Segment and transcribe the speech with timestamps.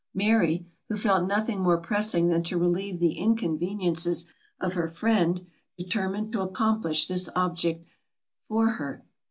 [0.15, 4.25] Mary, who felt nothing more pressing than to relieve the inconveniences
[4.59, 5.45] of her friend,
[5.77, 7.85] determined to accomplish this object
[8.47, 9.05] for her.